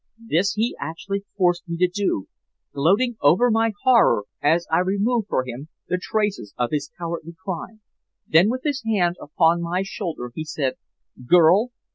This 0.17 0.53
he 0.53 0.75
actually 0.79 1.25
forced 1.37 1.69
me 1.69 1.77
to 1.77 1.87
do, 1.87 2.27
gloating 2.73 3.17
over 3.21 3.51
my 3.51 3.71
horror 3.83 4.23
as 4.41 4.65
I 4.71 4.79
removed 4.79 5.27
for 5.27 5.45
him 5.45 5.67
the 5.89 5.99
traces 6.01 6.55
of 6.57 6.71
his 6.71 6.89
cowardly 6.97 7.35
crime. 7.45 7.81
Then, 8.27 8.49
with 8.49 8.63
his 8.63 8.81
hand 8.81 9.17
upon 9.21 9.61
my 9.61 9.83
shoulder, 9.83 10.31
he 10.33 10.43
said, 10.43 10.73
'Girl! 11.23 11.69